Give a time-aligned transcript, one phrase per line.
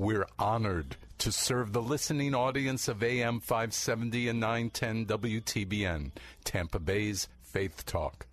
[0.00, 6.12] We're honored to serve the listening audience of AM 570 and 910 WTBN,
[6.44, 8.28] Tampa Bay's Faith Talk.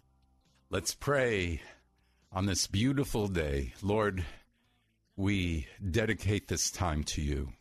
[0.69, 1.61] Let's pray
[2.31, 3.73] on this beautiful day.
[3.81, 4.23] Lord,
[5.15, 7.53] we dedicate this time to you.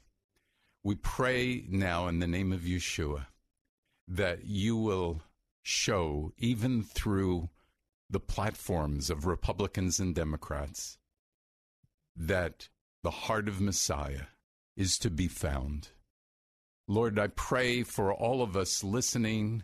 [0.83, 3.29] We pray now in the name of Yeshua
[4.07, 5.23] that you will
[5.63, 7.49] show, even through
[8.11, 10.99] the platforms of Republicans and Democrats,
[12.15, 12.69] that
[13.05, 14.29] the heart of Messiah
[14.79, 15.91] is to be found.
[16.89, 19.63] Lord, I pray for all of us listening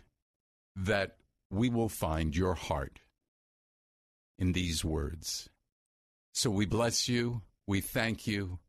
[0.75, 1.17] that
[1.49, 2.99] we will find your heart
[4.37, 5.49] in these words.
[6.33, 8.59] So we bless you, we thank you,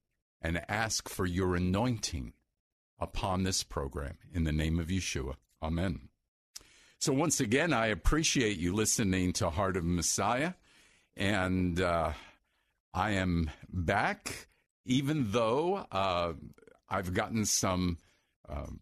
[0.41, 2.33] and ask for your anointing
[2.99, 5.35] upon this program in the name of Yeshua.
[5.63, 6.09] Amen.
[6.99, 10.55] So, once again, I appreciate you listening to Heart of Messiah,
[11.17, 12.13] and uh,
[12.95, 14.49] I am back
[14.85, 16.35] even though uh,
[16.89, 17.99] I've gotten some
[18.49, 18.81] um,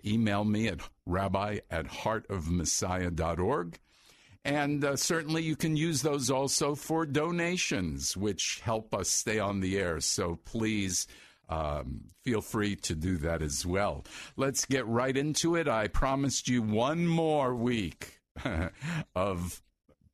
[0.06, 3.79] email me at rabbi at heartofmessiah.org.
[4.47, 9.59] And uh, certainly you can use those also for donations, which help us stay on
[9.59, 10.00] the air.
[10.00, 11.06] So please
[11.50, 14.06] um, feel free to do that as well.
[14.38, 15.68] Let's get right into it.
[15.68, 18.22] I promised you one more week
[19.16, 19.62] of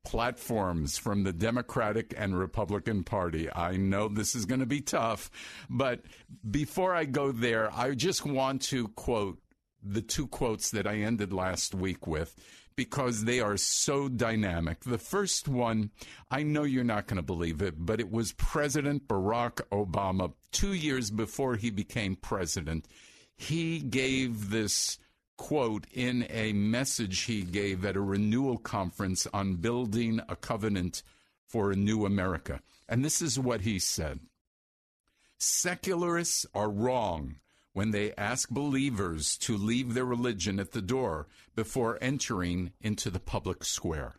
[0.03, 3.53] platforms from the Democratic and Republican Party.
[3.53, 5.29] I know this is going to be tough,
[5.69, 6.01] but
[6.49, 9.42] before I go there, I just want to quote
[9.83, 12.35] the two quotes that I ended last week with
[12.75, 14.83] because they are so dynamic.
[14.83, 15.91] The first one,
[16.31, 20.73] I know you're not going to believe it, but it was President Barack Obama two
[20.73, 22.87] years before he became president.
[23.35, 24.97] He gave this
[25.37, 31.03] quote in a message he gave at a renewal conference on building a covenant
[31.47, 32.61] for a new America.
[32.87, 34.19] And this is what he said
[35.37, 37.35] Secularists are wrong
[37.73, 43.19] when they ask believers to leave their religion at the door before entering into the
[43.19, 44.15] public square.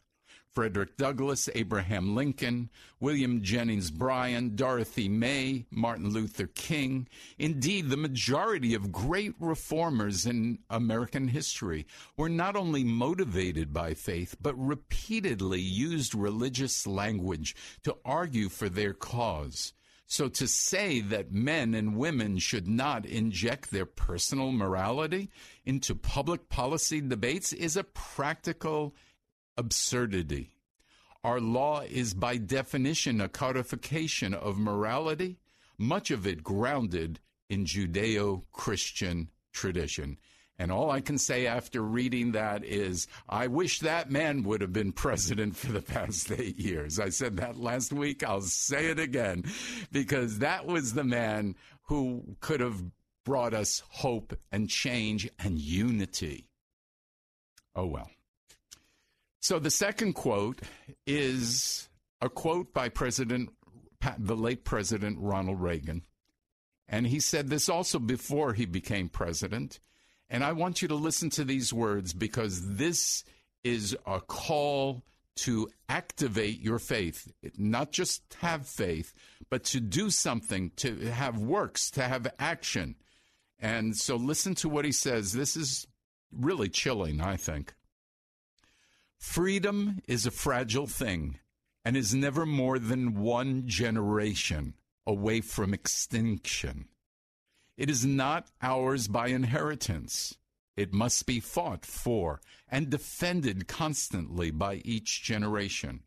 [0.54, 2.70] Frederick Douglass, Abraham Lincoln,
[3.00, 10.60] William Jennings Bryan, Dorothy Day, Martin Luther King, indeed, the majority of great reformers in
[10.70, 18.48] American history were not only motivated by faith, but repeatedly used religious language to argue
[18.48, 19.72] for their cause.
[20.06, 25.30] So to say that men and women should not inject their personal morality
[25.64, 28.94] into public policy debates is a practical
[29.56, 30.50] absurdity.
[31.22, 35.38] Our law is by definition a codification of morality,
[35.78, 40.18] much of it grounded in Judeo Christian tradition.
[40.58, 44.72] And all I can say after reading that is, I wish that man would have
[44.72, 47.00] been president for the past eight years.
[47.00, 48.22] I said that last week.
[48.22, 49.44] I'll say it again
[49.90, 51.56] because that was the man
[51.88, 52.80] who could have
[53.24, 56.48] brought us hope and change and unity.
[57.74, 58.10] Oh, well.
[59.40, 60.60] So the second quote
[61.06, 61.88] is
[62.20, 63.50] a quote by President,
[64.18, 66.02] the late President Ronald Reagan.
[66.88, 69.80] And he said this also before he became president.
[70.30, 73.24] And I want you to listen to these words because this
[73.62, 75.02] is a call
[75.36, 79.12] to activate your faith, not just have faith,
[79.50, 82.94] but to do something, to have works, to have action.
[83.58, 85.32] And so listen to what he says.
[85.32, 85.86] This is
[86.32, 87.74] really chilling, I think.
[89.18, 91.38] Freedom is a fragile thing
[91.84, 94.74] and is never more than one generation
[95.06, 96.88] away from extinction.
[97.76, 100.36] It is not ours by inheritance.
[100.76, 106.02] It must be fought for and defended constantly by each generation.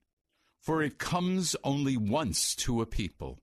[0.62, 3.40] For it comes only once to a people.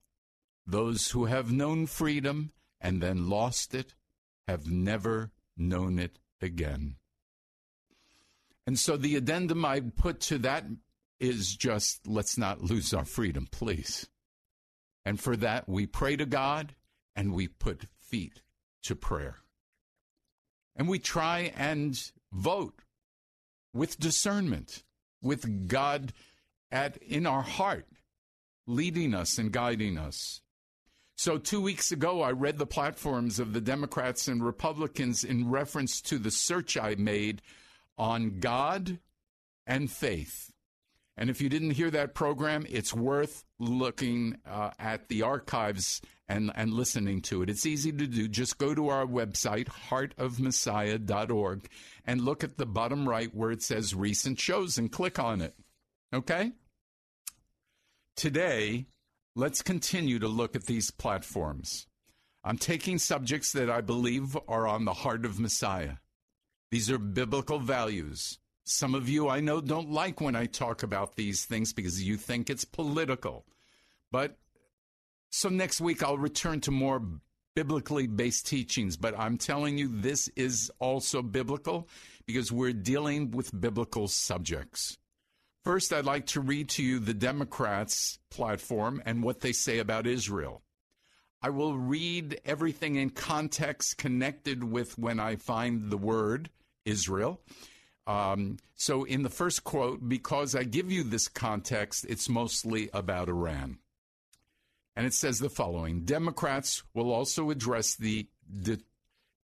[0.67, 3.95] Those who have known freedom and then lost it
[4.47, 6.97] have never known it again.
[8.67, 10.65] And so the addendum I put to that
[11.21, 14.09] is just let's not lose our freedom, please.
[15.05, 16.75] And for that, we pray to God
[17.15, 18.43] and we put feet
[18.85, 19.39] to prayer.
[20.77, 21.99] And we try and
[22.33, 22.81] vote
[23.73, 24.83] with discernment,
[25.23, 26.13] with God
[26.71, 27.87] at in our heart,
[28.67, 30.41] leading us and guiding us.
[31.17, 36.01] So, two weeks ago, I read the platforms of the Democrats and Republicans in reference
[36.03, 37.41] to the search I made
[37.97, 38.99] on God
[39.65, 40.51] and faith.
[41.17, 46.51] And if you didn't hear that program, it's worth looking uh, at the archives and,
[46.55, 47.51] and listening to it.
[47.51, 48.29] It's easy to do.
[48.29, 51.69] Just go to our website, heartofmessiah.org,
[52.07, 55.55] and look at the bottom right where it says recent shows and click on it.
[56.13, 56.53] Okay?
[58.17, 58.87] Today,
[59.35, 61.87] let's continue to look at these platforms.
[62.43, 65.95] I'm taking subjects that I believe are on the heart of Messiah.
[66.71, 68.39] These are biblical values.
[68.65, 72.17] Some of you I know don't like when I talk about these things because you
[72.17, 73.45] think it's political.
[74.11, 74.39] But
[75.35, 77.03] so next week I'll return to more
[77.57, 81.89] biblically based teachings, but I'm telling you this is also biblical
[82.25, 84.97] because we're dealing with biblical subjects.
[85.65, 90.07] First, I'd like to read to you the Democrats' platform and what they say about
[90.07, 90.63] Israel.
[91.43, 96.49] I will read everything in context connected with when I find the word
[96.85, 97.41] Israel.
[98.07, 103.29] Um, so, in the first quote, because I give you this context, it's mostly about
[103.29, 103.79] Iran.
[104.97, 108.29] And it says the following Democrats will also address the
[108.63, 108.79] de-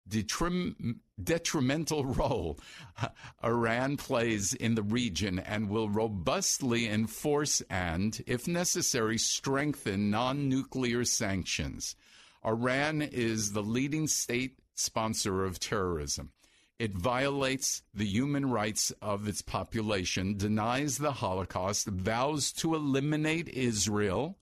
[0.08, 2.58] detrim- detrimental role
[3.44, 11.04] Iran plays in the region and will robustly enforce and, if necessary, strengthen non nuclear
[11.04, 11.96] sanctions.
[12.44, 16.32] Iran is the leading state sponsor of terrorism.
[16.78, 24.38] It violates the human rights of its population, denies the Holocaust, vows to eliminate Israel,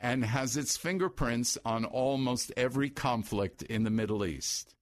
[0.00, 4.74] and has its fingerprints on almost every conflict in the Middle East.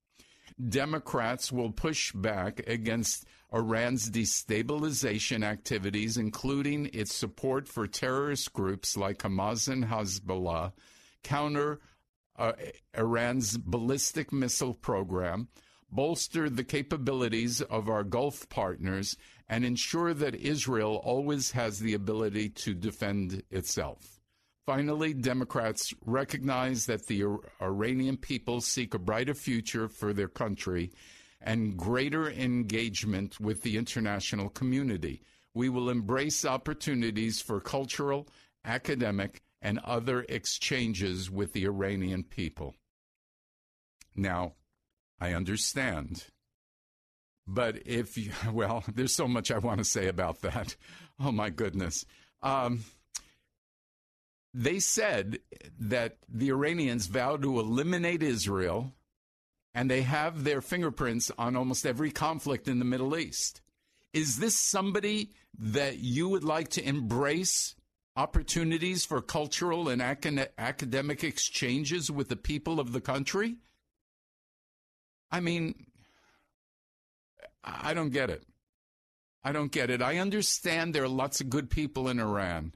[0.69, 9.19] Democrats will push back against Iran's destabilization activities, including its support for terrorist groups like
[9.19, 10.73] Hamas and Hezbollah,
[11.23, 11.81] counter
[12.39, 12.53] uh,
[12.97, 15.49] Iran's ballistic missile program,
[15.91, 19.17] bolster the capabilities of our Gulf partners,
[19.49, 24.16] and ensure that Israel always has the ability to defend itself.
[24.67, 27.25] Finally, Democrats recognize that the
[27.63, 30.91] Iranian people seek a brighter future for their country
[31.41, 35.23] and greater engagement with the international community.
[35.55, 38.27] We will embrace opportunities for cultural,
[38.65, 42.75] academic, and other exchanges with the Iranian people.
[44.17, 44.55] Now,
[45.21, 46.25] I understand.
[47.47, 50.75] But if you, well, there's so much I want to say about that.
[51.21, 52.05] Oh my goodness.
[52.43, 52.85] Um,
[54.59, 55.39] they said
[55.79, 58.95] that the Iranians vowed to eliminate Israel
[59.75, 63.61] and they have their fingerprints on almost every conflict in the Middle East.
[64.15, 67.75] Is this somebody that you would like to embrace
[68.17, 73.57] opportunities for cultural and academic exchanges with the people of the country?
[75.31, 75.75] I mean,
[77.63, 78.43] I don't get it.
[79.45, 80.01] I don't get it.
[80.01, 82.73] I understand there are lots of good people in Iran,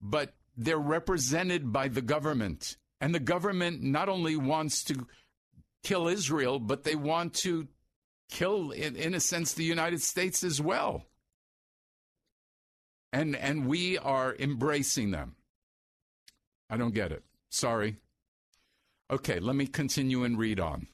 [0.00, 2.76] but they're represented by the government.
[3.00, 5.06] And the government not only wants to
[5.82, 7.68] kill Israel, but they want to
[8.30, 11.04] kill, in, in a sense, the United States as well.
[13.12, 15.36] And, and we are embracing them.
[16.70, 17.24] I don't get it.
[17.50, 17.98] Sorry.
[19.10, 20.86] Okay, let me continue and read on.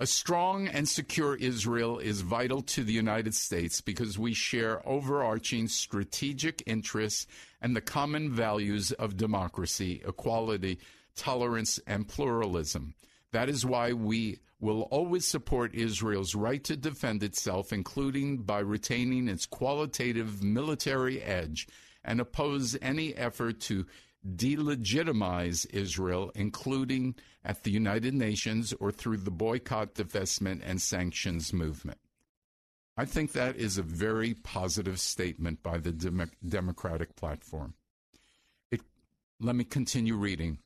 [0.00, 5.66] A strong and secure Israel is vital to the United States because we share overarching
[5.66, 7.26] strategic interests
[7.60, 10.78] and the common values of democracy, equality,
[11.16, 12.94] tolerance, and pluralism.
[13.32, 19.26] That is why we will always support Israel's right to defend itself, including by retaining
[19.26, 21.66] its qualitative military edge,
[22.04, 23.84] and oppose any effort to
[24.26, 31.98] delegitimize Israel, including at the United Nations or through the boycott, divestment, and sanctions movement.
[32.96, 37.74] I think that is a very positive statement by the Dem- Democratic platform.
[38.72, 38.80] It,
[39.40, 40.58] let me continue reading.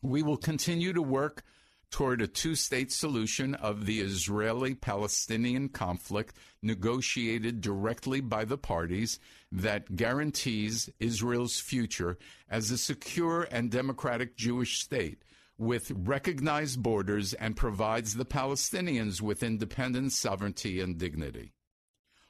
[0.00, 1.42] We will continue to work
[1.90, 9.18] toward a two state solution of the Israeli Palestinian conflict negotiated directly by the parties
[9.56, 15.22] that guarantees Israel's future as a secure and democratic Jewish state
[15.56, 21.54] with recognized borders and provides the Palestinians with independence, sovereignty, and dignity.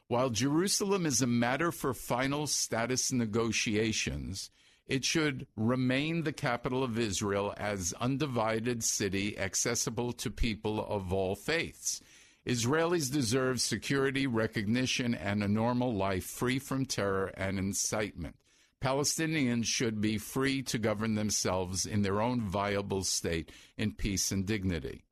[0.06, 4.52] While Jerusalem is a matter for final status negotiations,
[4.86, 11.34] it should remain the capital of Israel as undivided city accessible to people of all
[11.34, 12.00] faiths.
[12.46, 18.36] Israelis deserve security, recognition, and a normal life free from terror and incitement.
[18.80, 24.46] Palestinians should be free to govern themselves in their own viable state in peace and
[24.46, 25.04] dignity.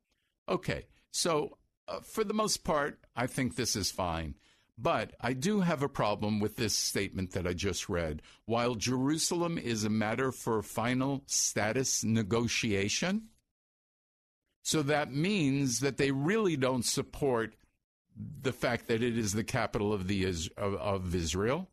[0.47, 4.35] Okay, so uh, for the most part, I think this is fine.
[4.77, 8.21] But I do have a problem with this statement that I just read.
[8.45, 13.29] While Jerusalem is a matter for final status negotiation,
[14.65, 17.55] so that means that they really don't support
[18.41, 21.69] the fact that it is the capital of the of, of Israel,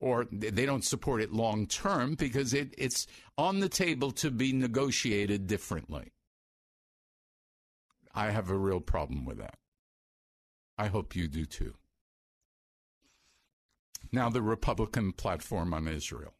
[0.00, 3.06] or they don't support it long term because it, it's
[3.38, 6.12] on the table to be negotiated differently.
[8.14, 9.56] I have a real problem with that.
[10.76, 11.74] I hope you do too
[14.14, 16.34] now the Republican platform on Israel.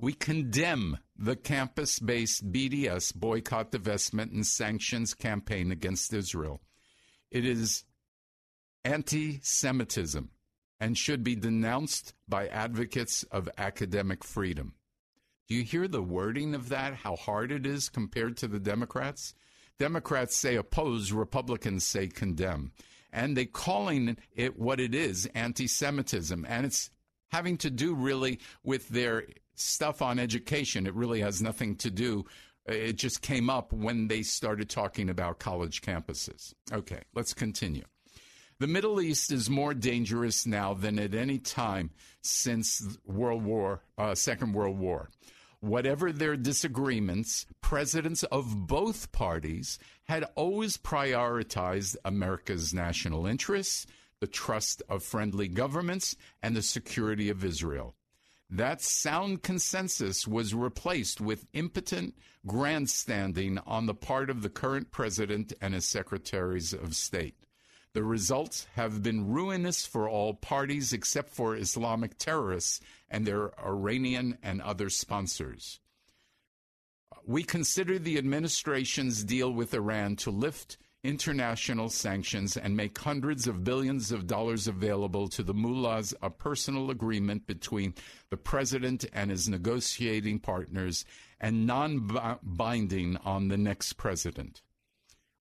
[0.00, 6.60] We condemn the campus based BDS boycott, divestment, and sanctions campaign against Israel.
[7.30, 7.84] It is
[8.84, 10.30] anti Semitism
[10.80, 14.74] and should be denounced by advocates of academic freedom.
[15.48, 16.94] Do you hear the wording of that?
[16.94, 19.34] How hard it is compared to the Democrats?
[19.78, 22.72] Democrats say oppose, Republicans say condemn
[23.12, 26.90] and they're calling it what it is anti-Semitism, and it's
[27.28, 29.24] having to do really with their
[29.60, 30.86] stuff on education.
[30.86, 32.24] It really has nothing to do.
[32.66, 36.54] It just came up when they started talking about college campuses.
[36.72, 37.84] Okay, let's continue.
[38.60, 41.90] The Middle East is more dangerous now than at any time
[42.22, 45.10] since World War, uh, Second World War.
[45.60, 53.86] Whatever their disagreements, presidents of both parties had always prioritized America's national interests,
[54.20, 57.94] the trust of friendly governments, and the security of Israel.
[58.50, 62.14] That sound consensus was replaced with impotent
[62.46, 67.34] grandstanding on the part of the current president and his secretaries of state.
[67.92, 74.38] The results have been ruinous for all parties except for Islamic terrorists and their Iranian
[74.42, 75.80] and other sponsors.
[77.26, 83.64] We consider the administration's deal with Iran to lift international sanctions and make hundreds of
[83.64, 87.94] billions of dollars available to the mullahs a personal agreement between
[88.30, 91.04] the president and his negotiating partners
[91.40, 94.62] and non binding on the next president.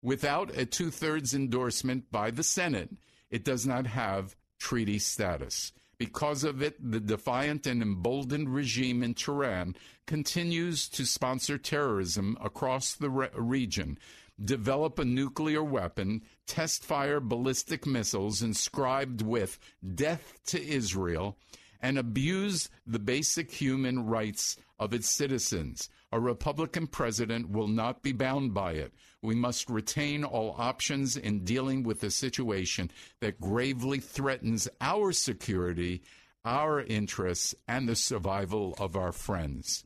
[0.03, 2.91] Without a two thirds endorsement by the Senate,
[3.29, 5.71] it does not have treaty status.
[5.97, 12.93] Because of it, the defiant and emboldened regime in Tehran continues to sponsor terrorism across
[12.93, 13.97] the re- region,
[14.43, 19.59] develop a nuclear weapon, test fire ballistic missiles inscribed with
[19.95, 21.37] death to Israel,
[21.81, 25.89] and abuse the basic human rights of its citizens.
[26.11, 28.93] A Republican president will not be bound by it.
[29.21, 36.01] We must retain all options in dealing with a situation that gravely threatens our security,
[36.45, 39.83] our interests, and the survival of our friends.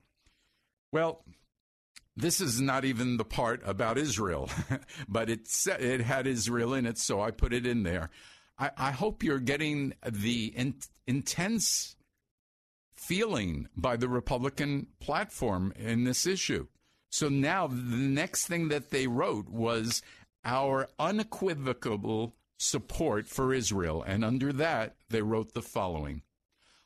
[0.92, 1.24] Well,
[2.16, 4.50] this is not even the part about Israel,
[5.08, 8.10] but it, it had Israel in it, so I put it in there.
[8.60, 10.76] I, I hope you're getting the in,
[11.08, 11.96] intense
[12.94, 16.68] feeling by the Republican platform in this issue.
[17.10, 20.02] So now the next thing that they wrote was
[20.46, 24.04] our unequivocal support for Israel.
[24.04, 26.22] And under that, they wrote the following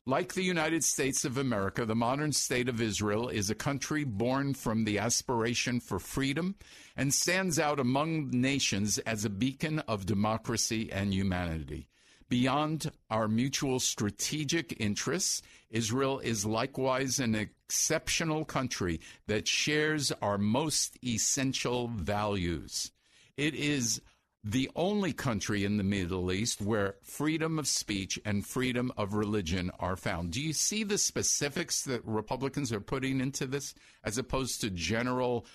[0.08, 4.54] Like the United States of America, the modern state of Israel is a country born
[4.54, 6.54] from the aspiration for freedom
[6.96, 11.90] and stands out among nations as a beacon of democracy and humanity.
[12.30, 21.00] Beyond our mutual strategic interests, Israel is likewise an exceptional country that shares our most
[21.04, 22.92] essential values.
[23.38, 24.02] It is
[24.48, 29.72] the only country in the Middle East where freedom of speech and freedom of religion
[29.80, 30.32] are found.
[30.32, 33.74] Do you see the specifics that Republicans are putting into this
[34.04, 35.48] as opposed to general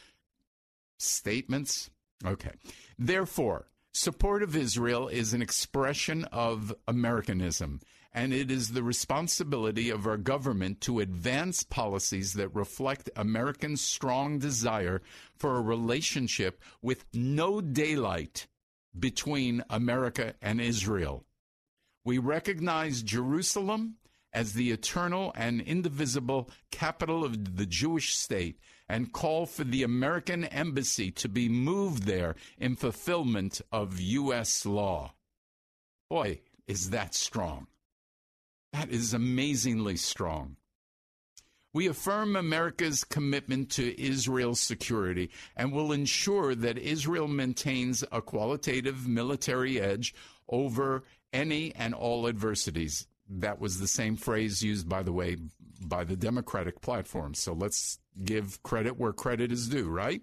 [0.98, 1.88] statements?
[2.26, 2.50] Okay.
[2.98, 7.78] Therefore, support of Israel is an expression of Americanism,
[8.12, 14.40] and it is the responsibility of our government to advance policies that reflect Americans' strong
[14.40, 15.00] desire
[15.36, 18.48] for a relationship with no daylight
[18.98, 21.24] between America and Israel.
[22.04, 23.96] We recognize Jerusalem
[24.32, 30.44] as the eternal and indivisible capital of the Jewish state and call for the American
[30.44, 34.64] embassy to be moved there in fulfillment of U.S.
[34.64, 35.14] law.
[36.08, 37.66] Boy, is that strong.
[38.72, 40.56] That is amazingly strong.
[41.72, 49.06] We affirm America's commitment to Israel's security and will ensure that Israel maintains a qualitative
[49.06, 50.12] military edge
[50.48, 53.06] over any and all adversities.
[53.28, 55.36] That was the same phrase used, by the way,
[55.80, 57.34] by the Democratic platform.
[57.34, 60.22] So let's give credit where credit is due, right?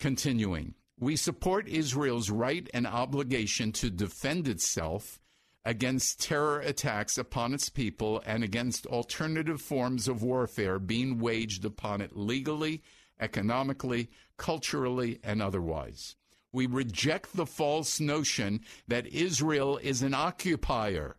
[0.00, 5.20] Continuing, we support Israel's right and obligation to defend itself
[5.64, 12.00] against terror attacks upon its people and against alternative forms of warfare being waged upon
[12.00, 12.82] it legally,
[13.20, 16.16] economically, culturally, and otherwise.
[16.52, 21.16] We reject the false notion that Israel is an occupier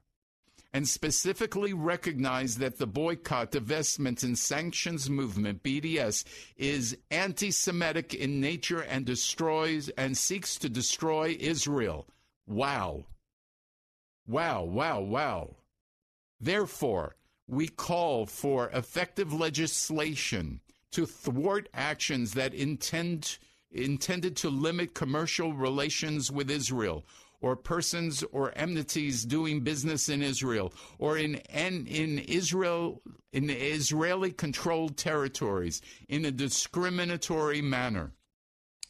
[0.74, 6.24] and specifically recognize that the boycott, divestment, and sanctions movement, BDS,
[6.58, 12.08] is anti Semitic in nature and destroys and seeks to destroy Israel.
[12.48, 13.06] Wow.
[14.30, 15.56] Wow, wow, wow.
[16.40, 17.16] Therefore,
[17.48, 23.40] we call for effective legislation to thwart actions that intend
[23.72, 27.06] intended to limit commercial relations with Israel
[27.42, 33.02] or persons or enmities doing business in Israel or in in, in Israel
[33.34, 38.14] in Israeli controlled territories in a discriminatory manner.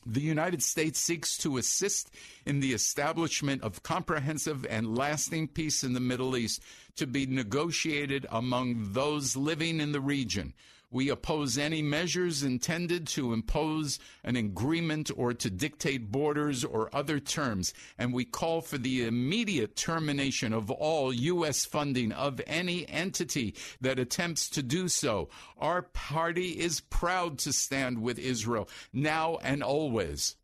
[0.06, 2.10] The United States seeks to assist
[2.46, 6.62] in the establishment of comprehensive and lasting peace in the Middle East
[6.96, 10.54] to be negotiated among those living in the region.
[10.92, 17.20] We oppose any measures intended to impose an agreement or to dictate borders or other
[17.20, 21.64] terms, and we call for the immediate termination of all U.S.
[21.64, 25.30] funding of any entity that attempts to do so.
[25.60, 30.38] Our party is proud to stand with Israel now and always.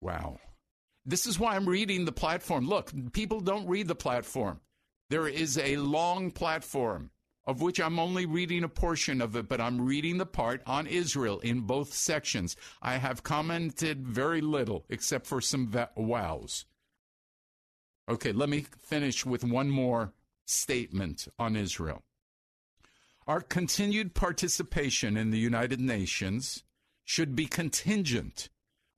[0.00, 0.40] Wow.
[1.06, 2.66] This is why I'm reading the platform.
[2.66, 4.60] Look, people don't read the platform.
[5.10, 7.10] There is a long platform
[7.46, 10.86] of which I'm only reading a portion of it, but I'm reading the part on
[10.86, 12.56] Israel in both sections.
[12.82, 16.66] I have commented very little, except for some va- wows.
[18.08, 20.12] Okay, let me finish with one more
[20.44, 22.02] statement on Israel.
[23.26, 26.64] Our continued participation in the United Nations
[27.04, 28.48] should be contingent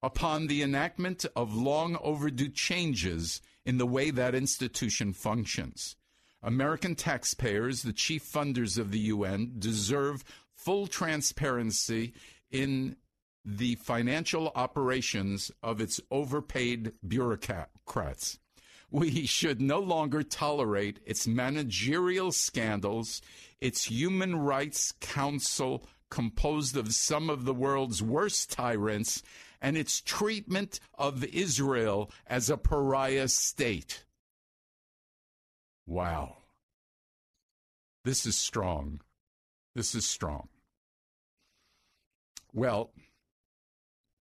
[0.03, 5.97] upon the enactment of long overdue changes in the way that institution functions.
[6.43, 10.25] American taxpayers, the chief funders of the UN, deserve
[10.55, 12.13] full transparency
[12.51, 12.97] in
[13.45, 18.39] the financial operations of its overpaid bureaucrats.
[18.91, 23.23] We should no longer tolerate its managerial scandals,
[23.61, 29.23] its Human Rights Council composed of some of the world's worst tyrants,
[29.63, 34.05] and its treatment of Israel as a pariah state.
[35.87, 36.37] Wow.
[38.05, 39.01] This is strong.
[39.75, 40.49] This is strong.
[42.53, 42.91] Well,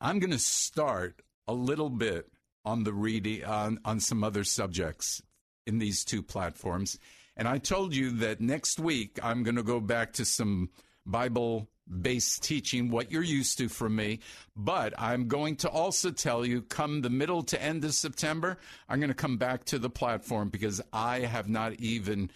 [0.02, 2.32] I'm going to start a little bit
[2.66, 5.22] on the reading on, on some other subjects
[5.66, 6.98] in these two platforms.
[7.38, 10.70] And I told you that next week I'm going to go back to some
[11.06, 14.20] Bible based teaching, what you're used to from me.
[14.56, 19.00] But I'm going to also tell you, come the middle to end of September, I'm
[19.00, 22.32] going to come back to the platform because I have not even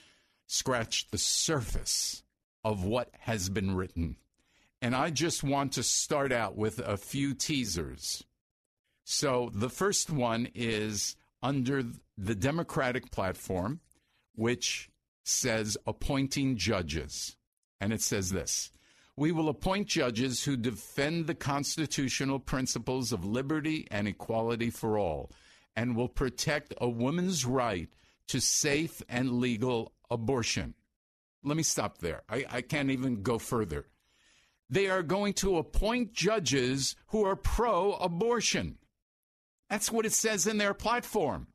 [0.48, 2.24] scratched the surface
[2.64, 4.18] of what has been written.
[4.82, 8.24] And I just want to start out with a few teasers.
[9.06, 11.84] So the first one is under
[12.18, 13.80] the Democratic platform,
[14.36, 14.90] which
[15.24, 17.38] says appointing judges.
[17.80, 18.72] And it says this
[19.16, 25.32] we will appoint judges who defend the constitutional principles of liberty and equality for all,
[25.76, 27.90] and will protect a woman's right
[28.28, 30.74] to safe and legal abortion.
[31.44, 32.24] Let me stop there.
[32.30, 33.88] I, I can't even go further.
[34.70, 38.78] they are going to appoint judges who are pro abortion.
[39.70, 41.48] That's what it says in their platform.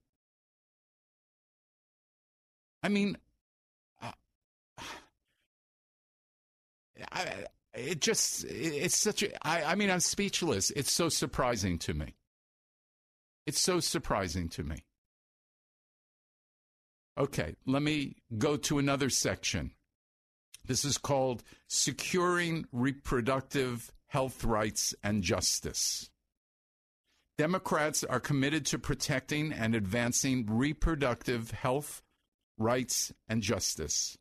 [2.83, 3.18] I mean,
[7.13, 10.71] I, it just, it's such a, I, I mean, I'm speechless.
[10.71, 12.15] It's so surprising to me.
[13.47, 14.85] It's so surprising to me.
[17.19, 19.73] Okay, let me go to another section.
[20.65, 26.11] This is called Securing Reproductive Health Rights and Justice.
[27.39, 32.03] Democrats are committed to protecting and advancing reproductive health,
[32.59, 34.19] rights, and justice.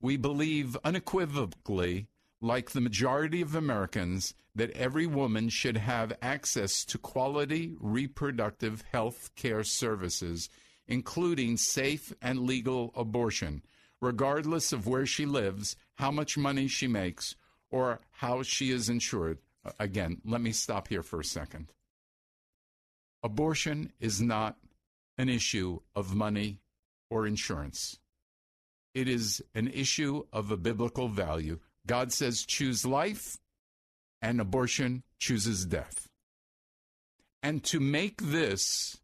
[0.00, 2.08] We believe unequivocally,
[2.40, 9.30] like the majority of Americans, that every woman should have access to quality reproductive health
[9.36, 10.48] care services,
[10.86, 13.62] including safe and legal abortion,
[14.00, 17.36] regardless of where she lives, how much money she makes,
[17.70, 19.38] or how she is insured.
[19.78, 21.72] Again, let me stop here for a second.
[23.22, 24.56] Abortion is not
[25.18, 26.60] an issue of money
[27.10, 27.98] or insurance.
[28.94, 31.58] It is an issue of a biblical value.
[31.86, 33.36] God says, choose life,
[34.20, 36.08] and abortion chooses death.
[37.42, 38.98] And to make this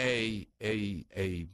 [0.00, 1.46] a, a, a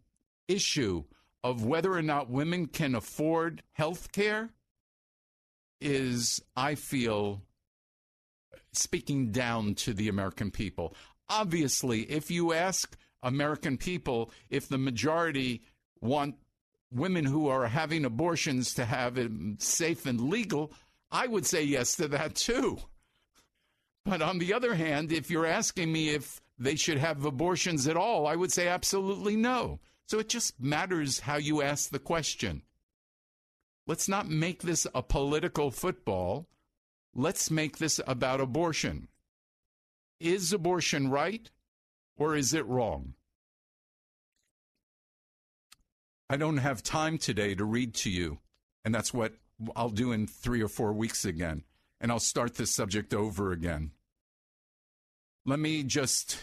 [0.49, 1.05] issue
[1.43, 4.51] of whether or not women can afford health care
[5.81, 7.43] is, I feel,
[8.73, 10.95] speaking down to the American people.
[11.29, 15.63] Obviously, if you ask American people if the majority
[16.01, 16.37] want
[16.95, 20.73] women who are having abortions to have it safe and legal,
[21.11, 22.79] I would say yes to that too.
[24.05, 27.97] But on the other hand, if you're asking me if they should have abortions at
[27.97, 29.81] all, I would say absolutely no.
[30.07, 32.63] So it just matters how you ask the question.
[33.87, 36.49] Let's not make this a political football.
[37.15, 39.09] Let's make this about abortion.
[40.21, 41.51] Is abortion right
[42.17, 43.15] or is it wrong?
[46.29, 48.39] I don't have time today to read to you,
[48.85, 49.35] and that's what
[49.77, 51.65] I'll do in three or four weeks again,
[52.01, 53.93] and I'll start this subject over again.
[55.45, 56.39] Let me just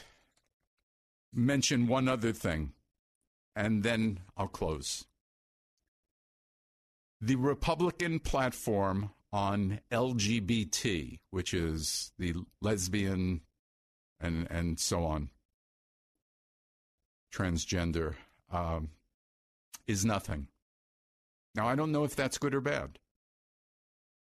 [1.34, 2.74] mention one other thing,
[3.56, 5.06] and then I'll close.
[7.20, 13.42] The Republican platform on LGBT, which is the lesbian
[14.20, 15.30] and and so on,
[17.34, 18.16] transgender,
[18.52, 18.90] um,
[19.92, 20.48] is nothing.
[21.54, 22.98] Now I don't know if that's good or bad,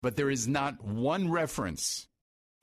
[0.01, 2.07] but there is not one reference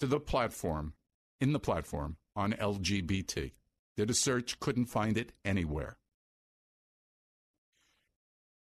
[0.00, 0.94] to the platform
[1.40, 3.52] in the platform on LGBT.
[3.96, 5.98] Did a search, couldn't find it anywhere.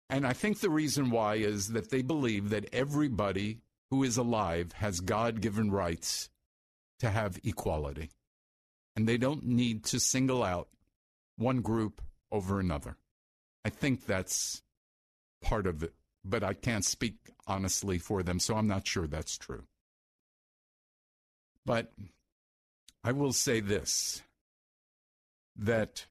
[0.09, 3.59] And I think the reason why is that they believe that everybody
[3.89, 6.29] who is alive has God given rights
[6.99, 8.11] to have equality.
[8.95, 10.69] And they don't need to single out
[11.37, 12.97] one group over another.
[13.65, 14.61] I think that's
[15.41, 17.15] part of it, but I can't speak
[17.47, 19.63] honestly for them, so I'm not sure that's true.
[21.65, 21.91] But
[23.03, 24.21] I will say this
[25.57, 26.05] that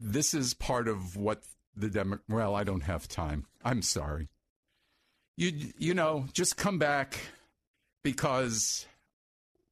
[0.00, 1.42] this is part of what
[1.76, 3.44] the Demo- well, I don't have time.
[3.62, 4.28] I'm sorry.
[5.36, 7.18] You you know, just come back
[8.02, 8.86] because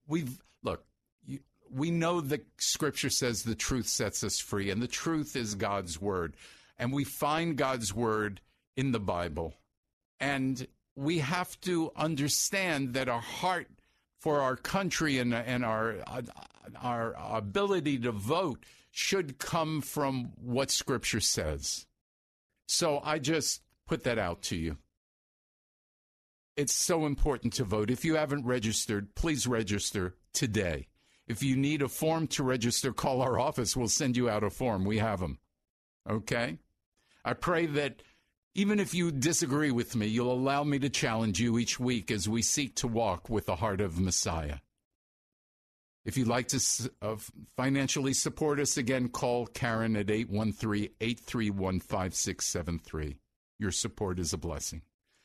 [0.06, 0.84] we've look,
[1.24, 1.38] you,
[1.70, 5.98] we know that scripture says the truth sets us free and the truth is God's
[5.98, 6.36] word.
[6.78, 8.40] And we find God's word
[8.76, 9.54] in the Bible.
[10.20, 13.68] And we have to understand that our heart
[14.20, 16.22] for our country and, and our, uh,
[16.80, 21.86] our ability to vote should come from what Scripture says.
[22.66, 24.78] So I just put that out to you.
[26.56, 27.90] It's so important to vote.
[27.90, 30.86] If you haven't registered, please register today.
[31.26, 33.76] If you need a form to register, call our office.
[33.76, 34.84] We'll send you out a form.
[34.84, 35.38] We have them.
[36.08, 36.58] Okay?
[37.24, 38.02] I pray that
[38.54, 42.28] even if you disagree with me, you'll allow me to challenge you each week as
[42.28, 44.58] we seek to walk with the heart of Messiah.
[46.04, 46.60] If you'd like to
[47.00, 47.16] uh,
[47.56, 53.16] financially support us, again, call Karen at 813 831 5673.
[53.58, 54.82] Your support is a blessing.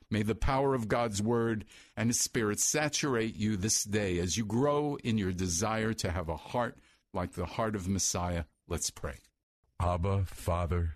[0.10, 4.46] May the power of God's word and his spirit saturate you this day as you
[4.46, 6.78] grow in your desire to have a heart
[7.14, 8.46] like the heart of Messiah.
[8.68, 9.20] Let's pray.
[9.80, 10.96] Abba, Father,